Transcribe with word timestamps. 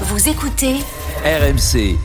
Vous 0.00 0.28
écoutez 0.28 0.78
RMC, 1.24 1.96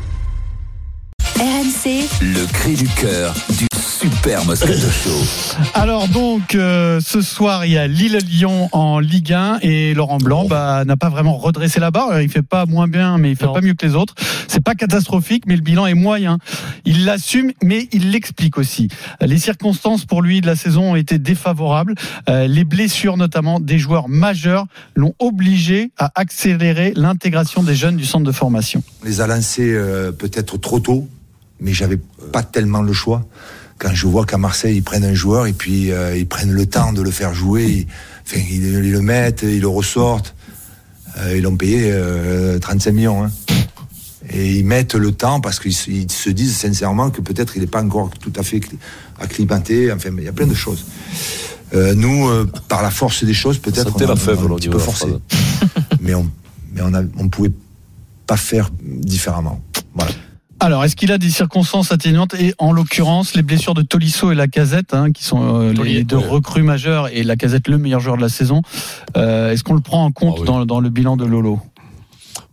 RMC 1.39 2.03
le 2.21 2.45
cri 2.51 2.73
du 2.73 2.85
cœur 2.85 3.33
du 3.57 3.65
Super 3.79 4.43
Moscato 4.43 4.73
Show. 4.91 5.61
Alors 5.73 6.09
donc 6.09 6.53
euh, 6.53 6.99
ce 6.99 7.21
soir 7.21 7.65
il 7.65 7.71
y 7.71 7.77
a 7.77 7.87
Lille-Lyon 7.87 8.67
en 8.73 8.99
Ligue 8.99 9.31
1 9.31 9.59
et 9.61 9.93
Laurent 9.93 10.17
Blanc 10.17 10.47
bah, 10.49 10.83
n'a 10.83 10.97
pas 10.97 11.07
vraiment 11.07 11.37
redressé 11.37 11.79
la 11.79 11.91
barre. 11.91 12.19
Il 12.19 12.27
fait 12.29 12.41
pas 12.41 12.65
moins 12.65 12.89
bien 12.89 13.17
mais 13.17 13.31
il 13.31 13.37
fait 13.37 13.45
pas 13.45 13.61
mieux 13.61 13.73
que 13.73 13.85
les 13.85 13.95
autres. 13.95 14.15
C'est 14.49 14.61
pas 14.61 14.75
catastrophique 14.75 15.45
mais 15.47 15.55
le 15.55 15.61
bilan 15.61 15.85
est 15.85 15.93
moyen. 15.93 16.39
Il 16.83 17.05
l'assume 17.05 17.53
mais 17.63 17.87
il 17.93 18.11
l'explique 18.11 18.57
aussi. 18.57 18.89
Les 19.21 19.37
circonstances 19.37 20.03
pour 20.03 20.21
lui 20.21 20.41
de 20.41 20.45
la 20.45 20.57
saison 20.57 20.91
ont 20.91 20.95
été 20.97 21.19
défavorables. 21.19 21.95
Euh, 22.27 22.47
les 22.47 22.65
blessures 22.65 23.15
notamment 23.15 23.61
des 23.61 23.79
joueurs 23.79 24.09
majeurs 24.09 24.65
l'ont 24.93 25.13
obligé 25.19 25.91
à 25.97 26.11
accélérer 26.15 26.91
l'intégration 26.97 27.63
des 27.63 27.75
jeunes 27.75 27.95
du 27.95 28.03
centre 28.03 28.25
de 28.25 28.33
formation. 28.33 28.83
On 29.03 29.05
les 29.05 29.21
a 29.21 29.27
lancés 29.27 29.73
euh, 29.73 30.11
peut-être 30.11 30.57
trop 30.57 30.81
tôt, 30.81 31.07
mais 31.59 31.73
j'avais 31.73 31.99
pas 32.31 32.43
tellement 32.43 32.81
le 32.81 32.93
choix. 32.93 33.25
Quand 33.77 33.93
je 33.93 34.07
vois 34.07 34.25
qu'à 34.25 34.37
Marseille, 34.37 34.75
ils 34.77 34.83
prennent 34.83 35.05
un 35.05 35.13
joueur 35.13 35.45
et 35.47 35.53
puis 35.53 35.91
euh, 35.91 36.17
ils 36.17 36.27
prennent 36.27 36.51
le 36.51 36.65
temps 36.65 36.91
de 36.93 37.01
le 37.01 37.11
faire 37.11 37.33
jouer, 37.33 37.65
ils, 37.65 37.87
enfin, 38.25 38.41
ils, 38.49 38.63
ils 38.65 38.91
le 38.91 39.01
mettent, 39.01 39.43
ils 39.43 39.61
le 39.61 39.67
ressortent. 39.69 40.35
Euh, 41.17 41.35
ils 41.37 41.43
l'ont 41.43 41.55
payé 41.57 41.89
euh, 41.91 42.59
35 42.59 42.91
millions. 42.91 43.23
hein. 43.25 43.31
Et 44.31 44.57
ils 44.57 44.65
mettent 44.65 44.93
le 44.95 45.11
temps 45.11 45.39
parce 45.41 45.59
qu'ils 45.59 45.73
se- 45.73 45.89
ils 45.89 46.11
se 46.11 46.29
disent 46.29 46.55
sincèrement 46.55 47.09
que 47.09 47.19
peut-être 47.21 47.55
il 47.55 47.61
n'est 47.61 47.67
pas 47.67 47.81
encore 47.81 48.11
tout 48.19 48.33
à 48.35 48.43
fait 48.43 48.59
cli- 48.59 48.77
acclimaté. 49.19 49.91
Enfin, 49.91 50.09
il 50.17 50.23
y 50.23 50.27
a 50.27 50.33
plein 50.33 50.45
de 50.45 50.53
choses. 50.53 50.85
Euh, 51.73 51.95
nous, 51.95 52.27
euh, 52.27 52.45
par 52.67 52.81
la 52.83 52.91
force 52.91 53.23
des 53.23 53.33
choses, 53.33 53.57
peut-être 53.59 53.95
on 53.95 53.97
a, 53.97 54.07
la 54.07 54.15
fève, 54.15 54.37
on 54.45 54.51
a 54.51 54.53
un 54.53 54.55
petit 54.57 54.69
peu 54.69 54.77
forcé. 54.79 55.05
mais 56.01 56.13
on 56.15 56.29
mais 56.73 56.81
on 56.81 56.91
on 57.17 57.29
pouvait 57.29 57.51
pas 58.27 58.37
faire 58.37 58.69
différemment. 58.83 59.61
Voilà. 59.95 60.11
Alors, 60.61 60.83
est-ce 60.83 60.95
qu'il 60.95 61.11
a 61.11 61.17
des 61.17 61.29
circonstances 61.29 61.91
atténuantes 61.93 62.33
et 62.33 62.53
en 62.57 62.73
l'occurrence 62.73 63.33
les 63.33 63.43
blessures 63.43 63.73
de 63.73 63.81
Tolisso 63.81 64.31
et 64.31 64.35
Lacazette, 64.35 64.93
hein, 64.93 65.11
qui 65.11 65.23
sont 65.23 65.55
euh, 65.61 65.73
les 65.73 66.03
deux 66.03 66.17
recrues 66.17 66.63
majeures 66.63 67.07
et 67.13 67.23
Lacazette 67.23 67.67
le 67.69 67.77
meilleur 67.77 68.01
joueur 68.01 68.17
de 68.17 68.21
la 68.21 68.29
saison. 68.29 68.61
euh, 69.15 69.51
est-ce 69.51 69.63
qu'on 69.63 69.73
le 69.73 69.79
prend 69.81 70.03
en 70.03 70.11
compte 70.11 70.35
Ah 70.37 70.41
oui. 70.41 70.47
dans, 70.47 70.65
dans 70.65 70.79
le 70.81 70.89
bilan 70.89 71.15
de 71.15 71.25
Lolo? 71.25 71.59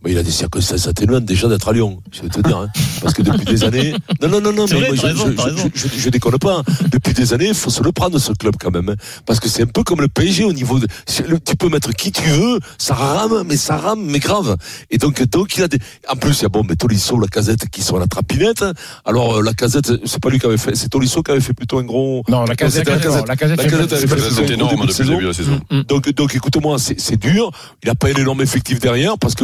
Mais 0.03 0.11
il 0.11 0.17
a 0.17 0.23
des 0.23 0.31
circonstances 0.31 0.87
atténuantes 0.87 1.25
déjà 1.25 1.47
d'être 1.47 1.67
à 1.67 1.73
Lyon, 1.73 1.99
je 2.11 2.21
vais 2.21 2.29
te 2.29 2.39
dire. 2.41 2.55
hein. 2.57 2.67
Parce 3.01 3.13
que 3.15 3.23
depuis 3.23 3.45
des 3.45 3.63
années. 3.63 3.93
Non, 4.21 4.29
non, 4.29 4.41
non, 4.41 4.53
non, 4.53 4.65
mais 4.69 4.75
vrai, 4.77 4.87
moi, 4.89 4.95
je, 4.95 5.01
raison, 5.07 5.25
je- 5.27 5.31
t'as 5.31 5.43
je- 5.43 5.47
raison. 5.55 5.71
je- 5.73 5.87
je- 5.87 5.99
je 5.99 6.09
déconne 6.09 6.37
pas. 6.37 6.57
hein. 6.59 6.63
Depuis 6.91 7.13
des 7.13 7.33
années, 7.33 7.47
il 7.47 7.55
faut 7.55 7.71
se 7.71 7.81
le 7.81 7.91
prendre, 7.91 8.17
ce 8.19 8.31
club, 8.33 8.55
quand 8.59 8.69
même. 8.71 8.89
hein. 8.89 8.95
Parce 9.25 9.39
que 9.39 9.49
c'est 9.49 9.63
un 9.63 9.67
peu 9.67 9.83
comme 9.83 9.99
le 10.01 10.07
PSG 10.07 10.43
au 10.43 10.53
niveau 10.53 10.79
de. 10.79 10.87
Tu 11.07 11.55
peux 11.57 11.69
mettre 11.69 11.91
qui 11.93 12.11
tu 12.11 12.27
veux, 12.29 12.59
ça 12.77 12.93
rame, 12.93 13.43
mais 13.47 13.57
ça 13.57 13.77
rame, 13.77 14.03
mais 14.05 14.19
grave. 14.19 14.55
Et 14.91 14.99
donc, 14.99 15.21
donc 15.29 15.57
il 15.57 15.63
a 15.63 15.67
des. 15.67 15.79
En 16.07 16.15
plus, 16.15 16.39
il 16.39 16.43
y 16.43 16.45
a 16.45 16.49
bon, 16.49 16.63
mais 16.63 16.75
Tolisso, 16.75 17.19
la 17.19 17.27
casette 17.27 17.67
qui 17.69 17.81
sont 17.81 17.95
à 17.95 17.99
la 17.99 18.07
trapinette. 18.07 18.63
Alors, 19.03 19.37
euh, 19.37 19.41
la 19.41 19.53
casette, 19.53 19.91
c'est 20.05 20.21
pas 20.21 20.29
lui 20.29 20.39
qui 20.39 20.45
avait 20.45 20.57
fait, 20.57 20.75
c'est 20.75 20.89
Tolisso 20.89 21.23
qui 21.23 21.31
avait 21.31 21.41
fait 21.41 21.53
plutôt 21.53 21.79
un 21.79 21.83
gros. 21.83 22.23
Non, 22.29 22.45
la 22.45 22.55
casette, 22.55 22.87
La 22.87 22.97
casette, 22.99 23.27
la 23.27 23.35
casette, 23.35 23.59
c'est 23.95 24.49
énorme 24.51 24.75
depuis 24.75 24.87
le 24.87 24.93
saison. 24.93 25.11
début 25.13 25.23
de 25.23 25.27
la 25.29 25.33
saison. 25.33 25.59
Donc, 25.87 26.09
donc 26.13 26.35
écoute-moi, 26.35 26.77
c'est 26.77 26.99
c'est 26.99 27.17
dur. 27.17 27.49
Il 27.83 27.87
n'a 27.87 27.95
pas 27.95 28.09
un 28.09 28.13
énorme 28.13 28.41
effectif 28.41 28.79
derrière 28.79 29.17
parce 29.17 29.33
que 29.33 29.43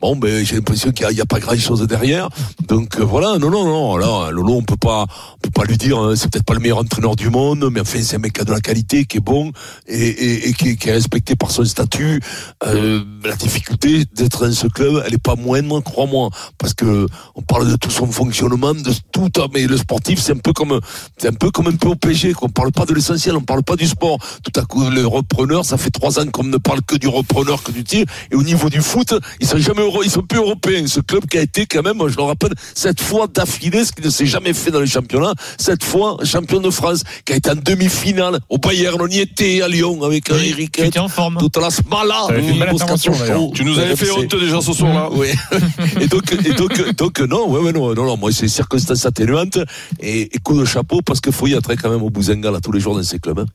bon, 0.00 0.16
ben 0.16 0.44
j'ai 0.44 0.56
l'impression 0.56 0.90
qu'il 0.92 1.06
n'y 1.08 1.20
a, 1.20 1.26
pas 1.26 1.40
grand-chose 1.40 1.86
derrière. 1.86 2.28
Donc 2.68 2.98
euh, 2.98 3.04
voilà, 3.04 3.38
non, 3.38 3.50
non, 3.50 3.64
non. 3.64 3.96
Là, 3.96 4.30
Lolo, 4.30 4.54
on 4.54 4.62
peut 4.62 4.76
pas, 4.76 5.06
on 5.36 5.38
peut 5.40 5.50
pas 5.50 5.64
lui 5.64 5.76
dire, 5.76 5.98
hein, 5.98 6.14
c'est 6.16 6.30
peut-être 6.30 6.44
pas 6.44 6.54
le 6.54 6.60
meilleur 6.60 6.78
entraîneur 6.78 7.16
du 7.16 7.30
monde, 7.30 7.68
mais 7.72 7.80
enfin, 7.80 8.00
c'est 8.02 8.16
un 8.16 8.18
mec 8.18 8.32
qui 8.34 8.40
a 8.40 8.44
de 8.44 8.52
la 8.52 8.60
qualité, 8.60 9.04
qui 9.04 9.18
est 9.18 9.20
bon 9.20 9.52
et, 9.86 9.96
et, 9.96 10.48
et 10.48 10.52
qui, 10.52 10.76
qui 10.76 10.88
est 10.88 10.92
respecté 10.92 11.36
par 11.36 11.50
son 11.50 11.64
statut. 11.64 12.20
Euh, 12.66 13.02
la 13.24 13.36
difficulté 13.36 14.04
d'être 14.14 14.46
dans 14.46 14.52
ce 14.52 14.66
club, 14.66 15.02
elle 15.06 15.14
est 15.14 15.22
pas 15.22 15.36
moindre, 15.36 15.80
crois-moi, 15.80 16.30
parce 16.58 16.74
que 16.74 17.06
on 17.34 17.42
parle 17.42 17.70
de 17.70 17.76
tout 17.76 17.90
son 17.90 18.06
fonctionnement, 18.06 18.74
de 18.74 18.92
tout. 19.12 19.30
hein, 19.38 19.46
Mais 19.52 19.66
le 19.66 19.76
sportif, 19.76 20.20
c'est 20.20 20.32
un 20.32 20.38
peu 20.38 20.52
comme, 20.52 20.80
c'est 21.18 21.28
un 21.28 21.32
peu 21.32 21.50
comme 21.50 21.68
un 21.68 21.76
peu 21.76 21.88
au 21.88 21.94
PG. 21.94 22.32
Qu'on 22.34 22.48
parle 22.48 22.72
pas 22.72 22.86
de 22.86 22.94
l'essentiel, 22.94 23.36
on 23.36 23.42
parle 23.42 23.62
pas 23.62 23.76
du 23.76 23.86
sport. 23.86 24.18
Tout 24.42 24.58
à 24.60 24.64
coup, 24.64 24.88
le 24.88 25.06
repreneur, 25.06 25.64
ça 25.64 25.76
fait 25.76 25.90
trois 25.90 26.18
ans 26.18 26.26
qu'on 26.30 26.44
ne 26.44 26.56
parle 26.56 26.82
que 26.82 26.96
du 26.96 27.08
repreneur, 27.08 27.62
que 27.62 27.72
du 27.72 27.84
tir. 27.84 28.06
Et 28.30 28.34
au 28.34 28.42
niveau 28.42 28.70
du 28.70 28.80
foot, 28.80 29.14
ils 29.40 29.46
sont 29.46 29.58
jamais 29.58 29.73
euro, 29.80 30.02
ils 30.02 30.10
sont 30.10 30.22
plus 30.22 30.38
européens. 30.38 30.86
Ce 30.86 31.00
club 31.00 31.26
qui 31.26 31.38
a 31.38 31.42
été 31.42 31.66
quand 31.66 31.82
même, 31.82 31.98
je 32.08 32.16
le 32.16 32.22
rappelle, 32.22 32.52
cette 32.74 33.00
fois 33.00 33.26
d'affilée, 33.26 33.84
ce 33.84 33.92
qui 33.92 34.02
ne 34.02 34.10
s'est 34.10 34.26
jamais 34.26 34.52
fait 34.52 34.70
dans 34.70 34.80
les 34.80 34.86
championnats, 34.86 35.34
cette 35.58 35.84
fois 35.84 36.16
champion 36.24 36.60
de 36.60 36.70
France, 36.70 37.02
qui 37.24 37.32
a 37.32 37.36
été 37.36 37.50
en 37.50 37.54
demi-finale 37.56 38.38
au 38.48 38.58
Bayern, 38.58 38.98
on 39.00 39.08
y 39.08 39.18
était 39.20 39.62
à 39.62 39.68
Lyon 39.68 40.02
avec 40.02 40.30
un 40.30 40.38
Eric. 40.38 40.80
Tu 40.92 40.98
en 40.98 41.08
forme. 41.08 41.38
Toute 41.38 41.56
la 41.56 41.70
smala. 41.70 42.26
Tu 43.54 43.64
nous 43.64 43.78
avais 43.78 43.96
fait 43.96 44.10
honte 44.10 44.34
déjà 44.36 44.60
ce 44.60 44.72
soir-là. 44.72 45.08
Oui. 45.14 45.28
et 46.00 46.06
donc, 46.08 46.32
et 46.32 46.52
donc, 46.54 46.96
donc, 46.96 47.20
non, 47.20 47.48
ouais, 47.50 47.60
ouais, 47.60 47.72
non, 47.72 47.94
non, 47.94 48.04
non, 48.04 48.16
moi, 48.16 48.30
c'est 48.32 48.48
circonstances 48.48 49.06
atténuantes 49.06 49.58
et, 50.00 50.22
et 50.34 50.38
coup 50.42 50.58
de 50.58 50.64
chapeau 50.64 51.00
parce 51.02 51.20
qu'il 51.20 51.32
faut 51.32 51.46
y 51.46 51.52
être 51.52 51.72
quand 51.74 51.90
même 51.90 52.02
au 52.02 52.10
Bouzenga, 52.10 52.50
là, 52.50 52.58
tous 52.60 52.72
les 52.72 52.80
jours 52.80 52.94
dans 52.96 53.02
ces 53.02 53.18
clubs. 53.18 53.38
hein. 53.40 53.46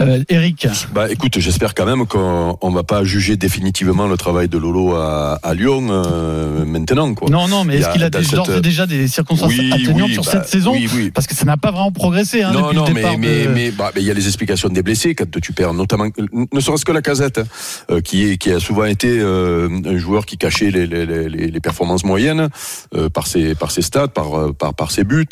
euh, 0.00 0.22
Eric, 0.28 0.66
Bah 0.92 1.10
écoute, 1.10 1.38
j'espère 1.38 1.74
quand 1.74 1.86
même 1.86 2.06
qu'on 2.06 2.56
on 2.60 2.70
va 2.70 2.82
pas 2.82 3.04
juger 3.04 3.36
définitivement 3.36 4.06
le 4.06 4.16
travail 4.16 4.48
de 4.48 4.58
Lolo 4.58 4.94
à, 4.94 5.38
à 5.42 5.54
Lyon 5.54 5.57
euh, 5.66 6.64
maintenant 6.64 7.14
quoi. 7.14 7.28
non, 7.30 7.48
non, 7.48 7.64
mais 7.64 7.76
est-ce 7.78 7.86
a 7.88 7.92
qu'il 7.92 8.02
a 8.04 8.10
cette- 8.22 8.56
et 8.56 8.60
déjà 8.60 8.86
des 8.86 9.08
circonstances 9.08 9.50
Oui, 9.50 9.70
atténuantes 9.72 10.08
oui, 10.08 10.12
sur 10.14 10.22
bah, 10.24 10.30
cette 10.32 10.46
saison 10.48 10.72
oui, 10.72 10.88
oui. 10.94 11.10
Parce 11.10 11.26
que 11.26 11.34
ça 11.34 11.44
n'a 11.44 11.56
pas 11.56 11.70
vraiment 11.70 11.92
progressé 11.92 12.42
hein, 12.42 12.52
non, 12.52 12.62
depuis 12.62 12.76
non, 12.76 12.86
le 12.86 12.94
mais 12.94 13.00
départ. 13.02 13.18
mais 13.18 13.44
de- 13.44 13.48
mais 13.50 13.70
bah, 13.70 13.90
mais 13.94 14.00
il 14.02 14.06
y 14.06 14.10
a 14.10 14.14
les 14.14 14.26
explications 14.26 14.68
des 14.68 14.82
blessés 14.82 15.14
quand 15.14 15.30
tu 15.40 15.52
perds, 15.52 15.74
notamment 15.74 16.06
ne 16.52 16.60
serait-ce 16.60 16.84
que 16.84 16.92
la 16.92 17.02
casette, 17.02 17.40
euh, 17.90 18.00
qui 18.00 18.24
est 18.24 18.36
qui 18.36 18.50
a 18.52 18.60
souvent 18.60 18.84
été 18.84 19.08
euh, 19.18 19.68
un 19.84 19.96
joueur 19.98 20.26
qui 20.26 20.36
cachait 20.38 20.70
les 20.70 20.86
les, 20.86 21.06
les, 21.06 21.28
les 21.50 21.60
performances 21.60 22.04
moyennes 22.04 22.48
euh, 22.94 23.08
par 23.08 23.26
ses 23.26 23.54
par 23.54 23.70
ses 23.70 23.82
stats, 23.82 24.08
par 24.08 24.54
par 24.54 24.74
par 24.74 24.90
ses 24.90 25.04
buts. 25.04 25.26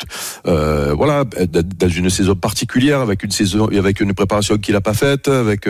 Euh, 0.47 0.93
voilà, 0.95 1.23
dans 1.25 1.89
une 1.89 2.09
saison 2.09 2.35
particulière, 2.35 3.01
avec 3.01 3.23
une 3.23 3.31
saison 3.31 3.67
avec 3.67 3.99
une 4.01 4.13
préparation 4.13 4.57
qu'il 4.57 4.75
a 4.75 4.81
pas 4.81 4.93
faite, 4.93 5.27
avec 5.27 5.67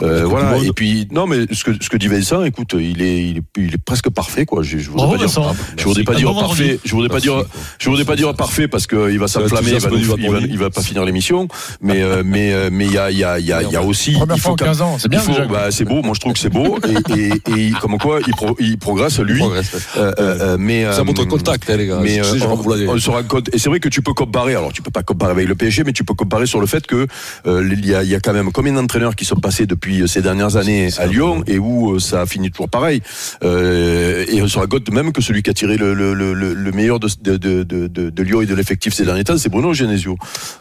voilà. 0.00 0.58
Et 0.64 0.72
puis 0.72 1.08
non, 1.10 1.26
mais 1.26 1.46
ce 1.52 1.64
que 1.64 1.72
ce 1.80 1.88
que 1.88 1.96
dit 1.96 2.08
Vincent, 2.08 2.44
écoute, 2.44 2.74
il 2.78 3.02
est 3.02 3.24
il 3.24 3.38
est, 3.38 3.42
il 3.56 3.74
est 3.74 3.78
presque 3.78 3.95
parfait 4.10 4.46
quoi. 4.46 4.62
Je, 4.62 4.78
je 4.78 4.90
voudrais 4.90 5.16
pas 5.18 5.24
dire, 5.26 5.54
je 5.76 5.84
voudrais 5.84 6.04
pas 6.04 6.14
dire 6.14 6.34
parfait, 6.34 6.78
je 6.84 6.90
voudrais 6.92 7.08
pas 7.08 7.20
dire 7.20 7.42
je 7.78 7.88
voudrais 7.88 8.04
pas 8.04 8.16
dire 8.16 8.34
parfait 8.34 8.68
parce 8.68 8.86
qu'il 8.86 9.18
va 9.18 9.28
s'enflammer, 9.28 9.70
il 9.72 9.78
va, 9.80 9.90
nous- 9.90 9.98
il 10.18 10.30
va, 10.30 10.38
il 10.40 10.58
va 10.58 10.70
pas 10.70 10.82
finir 10.82 11.04
l'émission, 11.04 11.48
mais 11.80 12.02
euh, 12.02 12.22
mais 12.24 12.52
euh, 12.52 12.68
mais 12.72 12.86
il 12.86 12.92
y 12.92 12.98
a 12.98 13.10
il 13.10 13.18
y 13.18 13.24
a 13.24 13.38
il 13.38 13.46
y 13.46 13.52
a, 13.52 13.62
il 13.62 13.70
y 13.70 13.76
a 13.76 13.82
aussi 13.82 14.12
Première 14.12 14.36
il 14.36 14.40
fois 14.40 14.50
faut 14.50 14.54
en 14.54 14.56
qu'à- 14.56 14.64
15 14.66 14.82
ans, 14.82 14.96
c'est 14.98 15.08
bien 15.08 15.20
il 15.20 15.24
faut- 15.24 15.32
déjà. 15.32 15.46
bah, 15.46 15.66
c'est 15.70 15.84
beau, 15.84 16.02
moi 16.02 16.12
je 16.14 16.20
trouve 16.20 16.32
que 16.32 16.38
c'est 16.38 16.50
beau. 16.50 16.78
Et, 17.16 17.18
et, 17.50 17.68
et 17.68 17.70
comme 17.80 17.98
quoi 17.98 18.20
il, 18.26 18.32
pro- 18.34 18.56
il 18.58 18.78
progresse 18.78 19.18
lui. 19.20 19.42
Euh, 19.96 20.56
mais 20.58 20.84
Ça 20.92 21.04
montre 21.04 21.24
contact, 21.24 21.68
hein, 21.70 21.76
les 21.76 21.86
gars. 21.86 22.00
mais 22.02 22.20
on, 22.20 22.24
se 22.98 23.10
rend 23.10 23.22
compte. 23.22 23.48
Et 23.54 23.58
c'est 23.58 23.68
vrai 23.68 23.80
que 23.80 23.88
tu 23.88 24.02
peux 24.02 24.12
comparer 24.14 24.54
alors 24.54 24.72
tu 24.72 24.82
peux 24.82 24.90
pas 24.90 25.02
comparer 25.02 25.32
avec 25.32 25.48
le 25.48 25.54
PSG 25.54 25.84
mais 25.84 25.92
tu 25.92 26.04
peux 26.04 26.14
comparer 26.14 26.46
sur 26.46 26.60
le 26.60 26.66
fait 26.66 26.86
que 26.86 27.06
il 27.46 27.86
y 27.86 27.94
a 27.94 28.02
il 28.02 28.08
y 28.10 28.14
a 28.14 28.20
quand 28.20 28.32
même 28.32 28.50
combien 28.52 28.72
d'entraîneurs 28.72 29.16
qui 29.16 29.24
sont 29.24 29.36
passés 29.36 29.66
depuis 29.66 30.08
ces 30.08 30.22
dernières 30.22 30.56
années 30.56 30.88
à 30.98 31.06
Lyon 31.06 31.42
et 31.46 31.58
où 31.58 31.98
ça 32.00 32.22
a 32.22 32.26
fini 32.26 32.50
toujours 32.50 32.68
pareil. 32.68 33.02
Euh, 33.44 33.85
et 34.28 34.42
on 34.42 34.48
se 34.48 34.58
rend 34.58 34.66
compte 34.66 34.90
même 34.90 35.12
que 35.12 35.20
celui 35.22 35.42
qui 35.42 35.50
a 35.50 35.54
tiré 35.54 35.76
le, 35.76 35.94
le, 35.94 36.14
le, 36.14 36.34
le- 36.34 36.54
le 36.54 36.72
meilleur 36.72 36.98
de, 37.00 37.08
de, 37.22 37.36
de, 37.36 37.62
de, 37.88 38.22
Lyon 38.22 38.42
et 38.42 38.46
de 38.46 38.54
l'effectif 38.54 38.92
ces 38.94 39.04
derniers 39.04 39.24
temps 39.24 39.38
c'est 39.38 39.48
Bruno 39.48 39.72
Genesio 39.72 40.16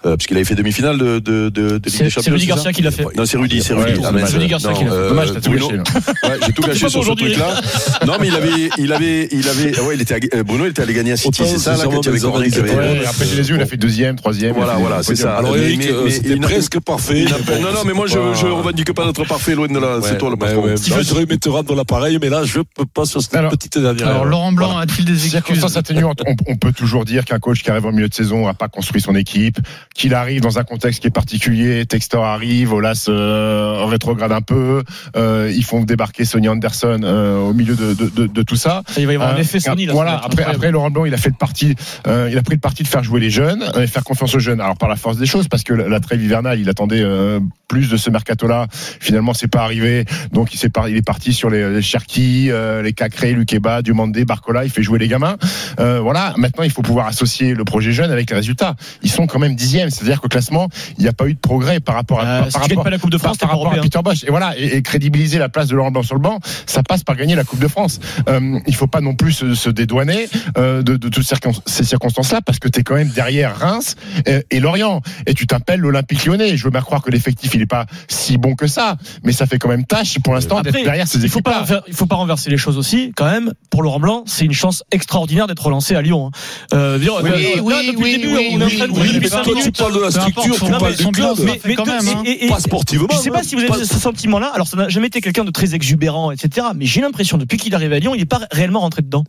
euh, 0.06 0.16
parce 0.16 0.28
qu'il 0.28 0.36
avait 0.38 0.46
fait 0.46 0.56
demi-finale 0.56 0.98
de, 0.98 1.20
de, 1.20 1.50
de, 1.50 1.50
de 1.50 1.74
Ligue 1.76 1.82
C'est 1.90 2.04
des 2.06 2.10
Champions 2.10 2.34
Rudy 2.34 2.46
c'est 2.46 2.50
ça 2.52 2.56
Garcia 2.56 2.74
qui 2.74 2.82
l'a 2.82 2.92
fait. 2.92 3.06
non, 3.16 3.26
c'est 3.26 3.38
Rudy, 3.38 3.62
c'est 3.64 3.74
Ouais, 3.74 3.84
Rudy. 3.86 4.00
c'est 4.02 4.08
Ah, 4.08 4.12
Rudy 4.12 4.46
je- 4.46 4.50
Garcia 4.50 4.70
non, 4.72 4.76
qui 4.78 4.84
l'a 4.86 4.90
fait. 4.92 4.96
euh, 4.98 5.10
Dommage, 5.10 5.34
t'as 5.34 5.42
tout 5.42 5.50
Bruno- 5.52 5.68
gâché. 5.70 5.82
Ouais, 6.24 6.38
j'ai 6.46 6.54
tout 6.54 6.62
gâché 6.68 6.90
sur 6.90 7.04
ce 7.04 7.12
truc-là. 7.12 7.62
Non, 8.06 8.14
mais 8.20 8.28
il 8.28 8.36
avait, 8.36 8.70
il 8.78 8.94
avait, 8.94 9.28
il 9.32 9.48
avait, 9.48 9.80
ouais, 9.82 9.96
il 9.96 10.02
était, 10.02 10.14
à- 10.14 10.38
euh, 10.38 10.44
Bruno, 10.44 10.66
il 10.66 10.70
était 10.70 10.82
allé 10.82 10.94
gagner 10.94 11.12
à 11.14 11.18
City, 11.18 11.44
c'est 11.46 11.58
ça, 11.60 11.72
là, 11.78 11.84
quand 11.86 12.02
il 12.02 12.10
avait 12.10 12.20
Cornet 12.20 12.48
il 12.48 12.60
avait- 12.60 12.70
était- 12.70 12.78
Ouais, 12.78 13.06
après 13.08 13.26
chez 13.26 13.36
les 13.36 13.50
yeux, 13.50 13.56
il 13.56 13.62
a 13.62 13.66
fait 13.66 13.78
deuxième, 13.78 14.16
troisième. 14.16 14.54
Voilà, 14.54 14.74
voilà, 14.76 15.04
c'est 15.04 15.16
ça. 15.16 15.38
Alors 15.38 15.54
Mais- 15.54 15.60
Eric, 15.64 15.88
euh, 15.90 16.10
c'était 16.10 16.36
presque 16.38 16.80
parfait. 16.80 17.26
Non, 17.62 17.72
non, 17.74 17.82
mais 17.86 17.94
moi, 17.94 18.06
je, 18.08 18.14
je 18.14 18.42
pas- 18.46 18.52
revendique 18.52 18.94
pas 18.94 19.06
d'être 19.06 19.26
parfait, 19.26 19.56
loin 19.56 19.68
de 19.68 19.80
là. 19.80 20.00
C'est 20.02 20.12
Ouais, 20.12 20.18
toi 20.18 20.30
le 20.30 20.36
ouais, 20.36 20.40
patron. 20.40 20.64
ouais. 20.66 20.76
J'aurais 21.04 21.24
aimé 21.24 21.38
te 21.38 21.50
rendre 21.50 21.76
l'appareil, 21.76 22.18
mais 22.22 22.30
là, 22.30 22.44
je 22.44 22.60
peux 22.60 22.86
pas 22.94 23.06
sur 23.22 23.30
cette 23.32 23.36
Alors- 23.40 23.52
petite 23.52 23.78
dernière. 23.78 24.08
Alors 24.08 24.26
Laurent 24.26 24.52
Blanc 24.52 24.68
Voilà. 24.72 24.82
a-t-il 24.82 25.06
des 25.06 25.14
excuses 25.14 25.32
Circonstances 25.32 25.78
atténuantes, 25.78 26.22
on, 26.28 26.36
on 26.48 26.56
peut 26.58 26.72
toujours 26.74 27.06
dire 27.06 27.24
qu'un 27.26 27.40
coach 27.40 27.64
qui 27.64 27.70
arrive 27.72 27.86
en 27.86 27.92
milieu 27.92 28.10
de 28.10 28.14
saison 28.14 28.46
n'a 28.46 28.54
pas 28.54 28.68
construit 28.68 29.02
son 29.02 29.16
équipe, 29.16 29.58
qu'il 29.94 30.14
arrive 30.14 30.42
dans 30.42 30.60
un 30.60 30.64
contexte 30.64 31.02
qui 31.02 31.08
est 31.08 31.12
particulier. 31.12 31.86
Textor 31.86 32.26
arrive, 32.26 32.74
Olas 32.74 33.06
euh, 33.10 33.86
rétrograde 33.86 34.32
un 34.32 34.42
peu, 34.42 34.84
euh, 35.16 35.52
ils 35.56 35.64
font 35.64 35.84
débarquer 35.84 36.26
Sonny 36.26 36.50
Anderson 36.50 37.00
euh, 37.04 37.38
au 37.40 37.54
milieu 37.54 37.76
de, 37.76 37.94
de, 37.94 38.10
de, 38.10 38.28
de 38.28 38.42
tout 38.44 38.56
ça. 38.56 38.84
Il 38.98 39.06
va 39.06 39.14
y 39.14 39.16
avoir 39.16 39.34
un 39.34 39.38
effet 39.38 39.60
Sony 39.60 39.86
là. 39.86 39.94
Voilà. 39.94 40.22
Après, 40.24 40.72
Laurent 40.72 40.92
Blanc, 40.92 41.06
il 41.06 41.14
a 41.14 41.18
fait 41.18 41.30
le 41.30 41.36
parti, 41.36 41.76
euh, 42.08 42.30
il 42.32 42.38
a 42.38 42.42
pris 42.44 42.56
le 42.56 42.60
parti 42.62 42.84
de 42.84 42.88
faire 42.88 43.04
jouer 43.04 43.20
les 43.20 43.30
jeunes, 43.30 43.64
euh, 43.76 43.84
et 43.84 43.88
faire 43.88 44.04
confiance 44.04 44.34
aux 44.36 44.40
jeunes. 44.40 44.60
Alors 44.62 44.78
par 44.78 44.90
la 44.90 44.96
force 44.96 45.18
des 45.18 45.26
choses, 45.26 45.48
parce 45.48 45.64
que 45.64 45.74
la, 45.74 45.88
la 45.88 46.00
trêve 46.00 46.22
hivernale, 46.24 46.60
il 46.60 46.70
attendait 46.70 47.02
euh, 47.02 47.40
plus 47.68 47.90
de 47.90 47.98
ce 47.98 48.10
mercato-là. 48.10 48.68
Finalement, 48.72 49.34
c'est 49.34 49.48
pas 49.48 49.64
arrivé. 49.64 50.06
Donc 50.32 50.54
il, 50.54 50.58
s'est 50.58 50.70
par- 50.70 50.90
il 50.90 50.96
est 50.98 51.06
parti 51.06 51.34
sur 51.34 51.50
les, 51.50 51.70
les 51.70 51.82
Cherki, 51.82 52.50
euh, 52.52 52.82
les 52.82 52.94
Cacré, 53.10 53.34
Lukeba, 53.34 53.82
Diomandé, 53.82 54.26
Barcola, 54.26 54.64
il 54.66 54.70
fait 54.72 54.84
jouer 54.84 55.00
les 55.00 55.08
gamins. 55.08 55.38
Euh, 55.80 56.00
voilà, 56.00 56.34
maintenant 56.38 56.64
il 56.64 56.72
faut 56.72 56.82
pouvoir 56.82 57.08
associer 57.08 57.54
le 57.54 57.64
projet 57.64 57.92
jeune 57.92 58.12
avec 58.12 58.30
les 58.30 58.36
résultats. 58.36 58.76
Ils 59.04 59.12
sont 59.12 59.28
quand 59.28 59.40
même 59.40 59.56
dixièmes, 59.56 59.90
c'est-à-dire 59.90 60.22
qu'au 60.22 60.28
classement, 60.28 60.70
il 60.98 61.04
n'y 61.04 61.08
a 61.10 61.14
pas 61.14 61.28
eu 61.28 61.34
de 61.34 61.40
progrès 61.40 61.80
par 61.80 61.96
rapport 61.96 62.20
à, 62.20 62.26
Euh, 62.26 62.40
par 62.42 62.52
si 62.52 62.58
rapport, 62.58 62.84
pas 62.84 62.90
la 62.90 62.98
Coupe 62.98 63.12
de 63.12 63.18
France, 63.18 63.38
par, 63.38 63.50
pas 63.50 63.56
rapport 63.56 63.74
à. 63.74 63.82
Peter 63.82 64.00
Bosch. 64.04 64.24
Et 64.24 64.30
voilà, 64.30 64.58
et, 64.58 64.78
et 64.78 64.82
crédibiliser 64.82 65.38
la 65.40 65.50
place 65.50 65.68
de 65.68 65.76
Laurent 65.76 65.92
Blanc 65.92 66.04
sur 66.04 66.16
le 66.16 66.22
banc, 66.22 66.40
ça 66.66 66.82
passe 66.84 67.04
par 67.04 67.16
gagner 67.16 67.36
la 67.36 67.44
Coupe 67.44 67.60
de 67.60 67.68
France. 67.68 68.00
Euh, 68.30 68.60
il 68.68 68.76
faut 68.76 68.88
pas 68.88 69.02
non 69.02 69.16
plus 69.16 69.32
se, 69.34 69.54
se 69.56 69.70
dédouaner 69.70 70.28
euh, 70.58 70.82
de, 70.82 70.98
de 70.98 71.10
toutes 71.10 71.26
ces 71.66 71.84
circonstances-là, 71.84 72.42
parce 72.42 72.60
que 72.60 72.68
tu 72.68 72.80
es 72.80 72.84
quand 72.84 72.96
même 72.96 73.10
derrière 73.10 73.56
Reims 73.58 73.96
et, 74.26 74.46
et 74.52 74.60
Lorient, 74.60 75.02
et 75.28 75.34
tu 75.34 75.46
t'appelles 75.48 75.80
l'Olympique 75.80 76.26
Lyonnais. 76.26 76.58
Je 76.58 76.64
veux 76.64 76.70
bien 76.72 76.82
croire 76.82 77.02
que 77.02 77.12
l'effectif 77.12 77.54
il 77.54 77.62
est 77.62 77.66
pas 77.66 77.86
si 78.08 78.38
bon 78.38 78.56
que 78.56 78.68
ça, 78.68 78.98
mais 79.24 79.32
ça 79.32 79.46
fait 79.46 79.58
quand 79.60 79.70
même 79.70 79.86
tâche 79.86 80.18
pour 80.24 80.34
l'instant 80.34 80.62
d'être 80.62 80.82
derrière 80.84 81.08
ces 81.08 81.20
il 81.24 81.30
faut 81.30 81.42
pas, 81.42 81.60
équipes-là. 81.60 81.78
renver- 81.78 81.84
il 81.88 81.94
faut 81.94 82.06
pas 82.06 82.16
renverser 82.16 82.50
les 82.50 82.58
choses 82.58 82.78
aussi, 82.78 82.95
quand 83.16 83.26
même. 83.30 83.54
Pour 83.70 83.84
Laurent 83.84 84.00
Blanc, 84.00 84.24
c'est 84.26 84.46
une 84.46 84.54
chance 84.54 84.84
extraordinaire 84.92 85.48
d'être 85.48 85.64
relancé 85.64 85.96
à 85.96 86.02
Lyon. 86.02 86.28
hein. 86.28 86.32
Euh, 86.74 86.98
dire- 86.98 87.16
Oui, 87.22 87.30
euh, 87.30 87.60
oui, 87.62 87.74
là, 87.74 87.82
depuis 87.84 88.04
oui, 88.04 88.12
le 88.14 88.18
début, 88.18 88.36
oui, 88.36 88.48
on 88.54 88.62
est 88.62 88.64
en 88.64 88.68
oui, 88.68 88.78
train 88.78 88.88
de 88.88 88.92
oui, 88.94 89.10
dire 89.10 89.20
mais 89.22 89.30
toi, 89.30 89.42
tu 89.64 89.72
parles 89.72 89.94
de 89.96 90.00
la 90.00 90.12
structure, 90.12 90.56
tu 90.56 90.72
parles 90.72 90.96
du 90.96 91.06
club. 91.08 91.38
Mais, 91.44 91.60
mais 91.66 91.76
quand 91.76 91.84
de- 91.84 91.90
même, 91.90 92.08
hein. 92.08 92.24
et- 92.26 92.46
et- 92.46 92.48
Pas 92.48 92.60
sportivement. 92.60 93.08
Je 93.12 93.18
sais 93.18 93.30
pas 93.32 93.40
hein. 93.40 93.42
si 93.44 93.56
vous 93.56 93.62
avez 93.62 93.84
ce 93.86 94.00
sentiment-là. 94.00 94.52
Alors, 94.54 94.68
ça 94.68 94.78
n'a 94.78 94.90
jamais 94.90 95.08
été 95.08 95.20
quelqu'un 95.22 95.44
de 95.44 95.52
très 95.52 95.76
exubérant, 95.76 96.32
etc. 96.32 96.68
Mais 96.76 96.86
j'ai 96.86 97.02
l'impression, 97.02 97.38
depuis 97.38 97.58
qu'il 97.58 97.74
arrive 97.76 97.92
à 97.94 98.00
Lyon, 98.00 98.16
il 98.16 98.20
n'est 98.20 98.26
pas 98.26 98.40
réellement 98.52 98.80
rentré 98.80 99.02
dedans. 99.02 99.24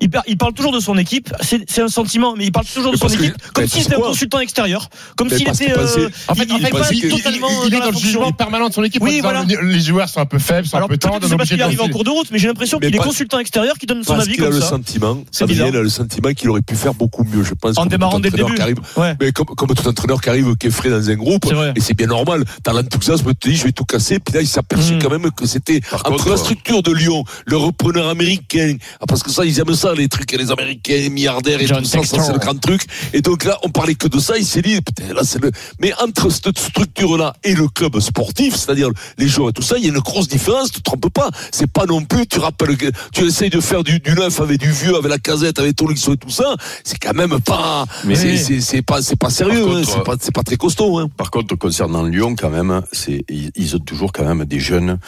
Il, 0.00 0.10
par- 0.10 0.22
il 0.28 0.36
parle 0.38 0.52
toujours 0.52 0.72
de 0.72 0.80
son 0.80 0.96
équipe. 0.98 1.32
C'est 1.40 1.80
un 1.82 1.88
sentiment, 1.88 2.34
mais 2.36 2.44
il 2.46 2.52
parle 2.52 2.66
toujours 2.66 2.92
de 2.92 2.96
son 2.96 3.08
équipe 3.08 3.34
comme 3.52 3.66
s'il 3.66 3.80
était 3.80 3.90
sais 3.90 3.96
un 3.96 4.00
consultant 4.00 4.38
extérieur. 4.40 4.88
Comme 5.16 5.28
s'il 5.30 5.48
était. 5.48 5.72
euh, 5.72 6.08
En 6.28 6.34
fait, 6.34 6.44
il- 6.44 6.60
fait, 6.60 6.68
est 6.68 6.70
pas 6.70 7.80
dans 7.80 7.90
le 7.90 7.96
jugement 7.98 8.32
permanent 8.32 8.68
de 8.68 8.74
son 8.74 8.84
équipe. 8.84 9.02
Les- 9.04 9.80
joueurs 9.80 10.08
sont 10.08 10.20
un 10.20 10.26
peu 10.26 10.38
faibles, 10.38 10.66
sont 10.68 10.76
un 10.76 10.86
peu 10.86 10.98
tendres, 10.98 11.20
parce 11.20 11.32
obligé 11.32 11.48
qu'il 11.50 11.58
de 11.58 11.62
arrive 11.62 11.80
en 11.80 11.88
cours 11.88 12.04
de 12.04 12.10
route, 12.10 12.28
mais 12.30 12.38
j'ai 12.38 12.48
l'impression 12.48 12.78
qu'il 12.78 12.97
pas- 12.98 13.04
consultant 13.04 13.38
extérieur 13.38 13.76
qui 13.78 13.86
donne 13.86 14.02
son 14.04 14.14
Parce 14.14 14.24
avis 14.26 14.34
qu'il 14.34 14.44
a 14.44 14.46
comme 14.48 14.56
le 14.56 14.60
ça. 14.60 14.68
sentiment, 14.68 15.22
C'est 15.30 15.44
Adrien 15.44 15.64
bizarre. 15.66 15.80
a 15.80 15.82
le 15.82 15.88
sentiment 15.88 16.32
qu'il 16.34 16.50
aurait 16.50 16.62
pu 16.62 16.74
faire 16.76 16.94
beaucoup 16.94 17.24
mieux. 17.24 17.42
Je 17.44 17.54
pense 17.54 17.76
En 17.78 17.82
comme 17.82 17.88
démarrant 17.90 18.16
tout 18.16 18.20
dès 18.22 18.30
le 18.30 18.44
entraîneur 18.44 18.48
début. 18.48 18.56
qui 18.56 18.62
arrive, 18.62 18.78
Ouais. 18.96 19.16
mais 19.20 19.32
comme, 19.32 19.46
comme 19.46 19.68
tout 19.74 19.86
entraîneur 19.88 20.20
qui 20.20 20.28
arrive, 20.28 20.56
qui 20.56 20.66
est 20.66 20.70
frais 20.70 20.90
dans 20.90 21.08
un 21.10 21.14
groupe, 21.14 21.46
et 21.76 21.80
c'est 21.80 21.94
bien 21.94 22.06
normal. 22.06 22.44
T'as 22.62 22.72
l'enthousiasme, 22.72 23.26
tu 23.28 23.34
te 23.36 23.48
dis, 23.48 23.56
je 23.56 23.64
vais 23.64 23.72
tout 23.72 23.84
casser, 23.84 24.18
puis 24.18 24.34
là, 24.34 24.40
il 24.40 24.46
s'aperçoit 24.48 24.96
Mm. 24.96 25.02
quand 25.02 25.10
même 25.10 25.30
que 25.30 25.46
c'était 25.46 25.80
Par 25.80 26.00
entre 26.00 26.10
contre, 26.10 26.30
la 26.30 26.36
structure 26.36 26.82
de 26.82 26.92
Lyon, 26.92 27.24
le 27.46 27.56
repreneur 27.56 28.08
américain, 28.08 28.76
ah, 29.00 29.04
parce 29.06 29.22
que 29.22 29.30
ça, 29.30 29.44
ils 29.44 29.58
aiment 29.58 29.74
ça, 29.74 29.94
les 29.94 30.08
trucs, 30.08 30.30
les 30.32 30.50
américains, 30.50 30.94
les 30.94 31.10
milliardaires 31.10 31.60
et 31.60 31.66
John 31.66 31.78
tout 31.82 31.88
ça, 31.88 32.02
ça, 32.02 32.22
c'est 32.22 32.32
le 32.32 32.38
grand 32.38 32.58
truc. 32.58 32.82
Et 33.12 33.20
donc 33.22 33.44
là, 33.44 33.58
on 33.64 33.70
parlait 33.70 33.94
que 33.94 34.08
de 34.08 34.18
ça, 34.18 34.36
il 34.38 34.44
s'est 34.44 34.62
dit, 34.62 34.80
putain, 34.80 35.12
là, 35.14 35.22
c'est 35.24 35.40
le, 35.42 35.50
mais 35.80 35.92
entre 36.02 36.30
cette 36.30 36.58
structure-là 36.58 37.34
et 37.44 37.54
le 37.54 37.68
club 37.68 37.98
sportif, 38.00 38.54
c'est-à-dire 38.56 38.88
les 39.18 39.28
joueurs 39.28 39.50
et 39.50 39.52
tout 39.52 39.62
ça, 39.62 39.76
il 39.78 39.84
y 39.84 39.86
a 39.86 39.90
une 39.90 39.98
grosse 40.00 40.28
différence, 40.28 40.70
tu 40.70 40.78
te 40.80 40.84
trompes 40.84 41.08
pas. 41.12 41.30
C'est 41.52 41.70
pas 41.70 41.86
non 41.86 42.02
plus, 42.04 42.26
tu 42.26 42.38
rappelles 42.38 42.76
que 42.76 42.87
tu 43.12 43.24
essayes 43.24 43.50
de 43.50 43.60
faire 43.60 43.82
du, 43.84 43.98
du 44.00 44.12
neuf 44.14 44.40
avec 44.40 44.58
du 44.58 44.70
vieux, 44.70 44.96
avec 44.96 45.10
la 45.10 45.18
casette, 45.18 45.58
avec 45.58 45.76
Tolisso 45.76 46.12
et 46.14 46.16
tout 46.16 46.30
ça, 46.30 46.54
c'est 46.84 46.98
quand 46.98 47.14
même 47.14 47.40
pas, 47.40 47.84
Mais- 48.04 48.14
c'est, 48.14 48.36
c'est, 48.36 48.60
c'est 48.60 48.82
pas, 48.82 49.02
c'est 49.02 49.16
pas 49.18 49.30
sérieux, 49.30 49.64
Par 49.64 49.72
hein, 49.76 49.80
contre, 49.80 49.90
c'est 49.92 50.04
pas, 50.04 50.14
c'est 50.20 50.34
pas 50.34 50.42
très 50.42 50.56
costaud, 50.56 50.98
hein. 50.98 51.08
Par 51.16 51.30
contre, 51.30 51.54
concernant 51.56 52.02
Lyon, 52.04 52.34
quand 52.38 52.50
même, 52.50 52.82
c'est 52.92 53.24
ils, 53.28 53.50
ils 53.56 53.76
ont 53.76 53.80
toujours 53.80 54.12
quand 54.12 54.24
même 54.24 54.44
des 54.44 54.60
jeunes. 54.60 54.98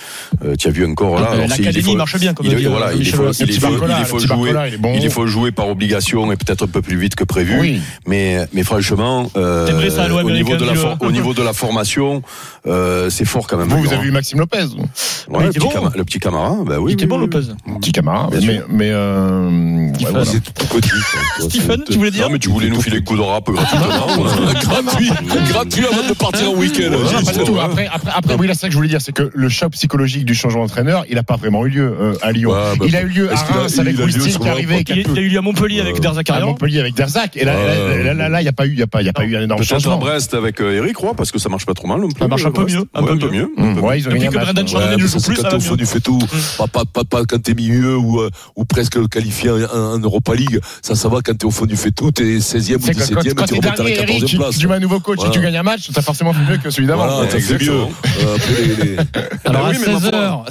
Euh, 0.45 0.55
tu 0.57 0.69
as 0.69 0.71
vu 0.71 0.85
encore 0.85 1.19
là. 1.21 1.29
Euh, 1.31 1.33
alors, 1.35 1.49
c'est- 1.51 1.57
il 1.59 1.65
L'académie 1.67 1.85
faut- 1.93 1.97
marche 1.97 2.19
bien, 2.19 2.35
comme 2.35 2.47
il, 2.47 2.55
dit, 2.57 2.65
voilà, 2.67 2.93
il 2.93 3.07
faut, 3.07 3.31
il 3.31 3.35
faut, 3.61 3.75
il 3.99 4.05
faut 4.05 4.19
jouer, 4.19 4.53
il 5.03 5.11
faut 5.11 5.27
jouer 5.27 5.53
par 5.53 5.69
obligation 5.69 6.31
et 6.33 6.37
peut-être 6.37 6.65
un 6.65 6.69
peu 6.69 6.83
plus 6.83 6.97
vite 6.99 7.15
que 7.15 7.25
prévu. 7.25 7.59
Oui. 7.61 7.81
Mais, 8.07 8.47
mais 8.53 8.63
franchement, 8.63 9.31
euh, 9.37 9.91
ça 9.91 10.09
l'OM 10.09 10.25
au 10.27 10.31
niveau 10.31 10.57
de 10.57 10.65
la, 10.65 10.71
américain, 10.73 10.89
for- 10.91 10.99
tu 10.99 11.07
au 11.07 11.13
niveau 11.13 11.35
de 11.35 11.43
la 11.43 11.53
formation, 11.53 12.23
euh, 12.67 13.11
c'est 13.11 13.25
fort 13.25 13.47
quand 13.47 13.57
même. 13.57 13.69
Vous, 13.69 13.79
vous 13.83 13.93
avez 13.93 14.03
vu 14.03 14.11
Maxime 14.11 14.39
Lopez, 14.39 14.59
hein. 14.63 14.85
Ouais, 15.29 15.45
le, 15.45 15.51
petit 15.51 15.59
bon. 15.59 15.71
Le 15.97 16.05
petit 16.05 16.19
Camara, 16.19 16.53
oui. 16.53 16.67
Il 16.89 16.93
était 16.95 17.05
oui, 17.05 17.09
bon, 17.09 17.17
oui, 17.17 17.29
Lopez. 17.33 17.47
Petit 17.79 17.93
camarade. 17.93 18.37
Bien 18.39 18.63
Mais, 18.69 18.91
euh, 18.91 19.49
ouais, 19.49 19.93
voilà. 20.11 20.25
C'est 20.25 20.41
tout 20.41 20.67
petit. 20.67 20.91
Stephen, 21.41 21.83
tu 21.91 21.97
voulais 21.99 22.11
dire 22.11 22.27
Non, 22.27 22.33
mais 22.33 22.39
tu 22.39 22.49
voulais 22.49 22.69
nous 22.69 22.81
filer 22.81 22.97
le 22.97 23.03
coup 23.03 23.17
de 23.17 23.23
rap 23.23 23.49
gratuitement. 23.51 23.87
gratuit, 24.63 25.11
gratuit 25.49 25.85
avant 25.87 26.09
de 26.09 26.15
partir 26.15 26.51
en 26.51 26.55
week-end. 26.55 26.91
Non, 26.91 27.07
Juste, 27.09 27.33
pas 27.33 27.39
du 27.39 27.45
tout. 27.45 27.53
ouais. 27.53 27.61
Après, 27.61 27.89
après, 27.93 28.11
après, 28.15 28.35
oui, 28.39 28.47
là, 28.47 28.55
c'est 28.55 28.61
ça 28.63 28.67
que 28.69 28.73
je 28.73 28.77
voulais 28.77 28.89
dire, 28.89 29.01
c'est 29.01 29.13
que 29.13 29.31
le 29.33 29.49
choc 29.49 29.73
psychologique 29.73 30.25
du 30.25 30.35
changement 30.35 30.63
d'entraîneur, 30.63 31.05
il 31.09 31.15
n'a 31.17 31.23
pas 31.23 31.37
vraiment 31.37 31.65
eu 31.67 31.71
lieu 31.71 31.97
euh, 32.01 32.15
à 32.23 32.33
Lyon. 32.33 32.51
Ouais, 32.53 32.77
bah, 32.79 32.85
il 32.89 32.97
a 32.97 33.03
eu 33.03 33.07
lieu 33.09 33.33
à 33.33 33.37
Reims 33.37 33.79
avec 33.79 33.97
sur 33.97 34.41
qui 34.41 34.47
est 34.47 34.51
arrivé, 34.51 34.85
Il 34.89 35.19
a 35.19 35.21
eu 35.21 35.29
lieu 35.29 35.39
à 35.39 35.43
Montpellier 35.43 35.81
avec 35.81 35.97
Euh, 35.97 36.01
Derzak 36.01 36.31
à. 36.31 36.41
Montpellier 36.41 36.81
avec 36.81 36.95
Derzac. 36.95 37.37
Et 37.37 37.45
là, 37.45 37.55
il 38.41 38.43
n'y 38.43 38.49
a 38.49 38.53
pas 38.53 38.67
eu, 38.67 38.73
il 38.73 38.79
y 38.79 38.83
a 38.83 38.87
pas, 38.87 39.03
il 39.03 39.07
y 39.07 39.09
a 39.09 39.13
pas 39.13 39.25
eu 39.25 39.37
un 39.37 39.43
énorme 39.43 39.61
Peut-être 39.61 39.73
à 39.73 39.79
changement. 39.79 39.99
Brest 39.99 40.35
avec 40.35 40.61
euh, 40.61 40.77
Eric 40.77 40.97
Roy, 40.97 41.15
parce 41.15 41.31
que 41.31 41.39
ça 41.39 41.49
marche 41.49 41.67
pas 41.67 41.75
trop 41.75 41.87
mal. 41.89 42.01
Ça 42.19 42.29
marche 42.29 42.45
un 42.47 42.51
peu 42.51 42.65
mieux, 42.65 42.85
un 42.95 43.03
peu 43.03 43.15
mieux. 43.31 43.51
Mmh, 43.57 43.79
ouais, 43.81 43.99
ils 43.99 44.09
ont 44.09 44.13
gagné 44.13 44.27
un 44.29 44.31
match. 44.31 44.45
Brendan 44.45 44.65
Ouais. 44.71 45.09
Ça, 45.09 45.19
c'est 45.19 45.35
quand 45.35 45.61
fond 45.61 45.71
mieux. 45.73 45.77
du 45.79 45.87
fait 45.87 46.01
tout, 46.01 46.19
pas, 46.59 46.67
pas, 46.67 46.85
pas, 46.85 47.05
pas 47.05 47.23
quand 47.25 47.43
t'es 47.43 47.55
milieu 47.61 47.97
ou, 47.99 48.21
euh, 48.21 48.31
ou 48.57 48.65
presque 48.65 49.09
qualifié 49.09 49.51
en, 49.51 49.63
en 49.73 49.99
Europa 49.99 50.35
League. 50.35 50.61
Ça, 50.83 50.95
ça 50.95 51.09
va 51.09 51.19
quand 51.25 51.37
t'es 51.37 51.45
au 51.45 51.51
fond 51.51 51.67
du 51.67 51.77
fait 51.77 51.91
tout, 51.91 52.11
t'es 52.11 52.39
16e 52.39 52.77
ou 52.77 52.81
C'est 52.83 52.95
que 52.95 53.01
17e 53.01 53.15
quand, 53.15 53.23
et 53.23 53.35
quand 53.35 53.45
tu 53.45 53.61
t'es 53.61 53.69
remontes 53.69 53.81
à 53.81 53.85
la 53.85 53.91
dernier, 53.91 53.99
Eric, 54.13 54.23
14e 54.25 54.27
tu, 54.27 54.37
place. 54.37 54.59
tu 54.59 54.67
mets 54.69 54.75
un 54.75 54.81
nouveau 54.81 55.01
coach 55.01 55.19
et 55.19 55.27
Voilà. 55.27 55.33
tu 55.33 55.41
gagnes 55.41 55.57
un 55.57 55.63
match, 55.63 55.91
t'as 55.93 56.03
forcément 56.03 56.33
fait 56.33 56.51
mieux 56.51 56.59
que 56.59 56.71
celui 56.71 56.87
d'avant. 56.87 57.07
Voilà, 57.07 57.27
t'as 57.29 57.39
fait 57.41 57.53
mieux. 57.55 57.61
Exactement. 57.61 57.91
Euh, 58.21 58.37
après, 58.37 58.63
les- 58.63 58.85
les- 58.85 58.97
Alors 59.45 59.63
Ben 59.63 59.69
à 59.69 59.71
oui, 59.71 59.77
mais 59.87 59.93
ma 59.93 60.01
foi- 60.01 60.11
16h, 60.11 60.45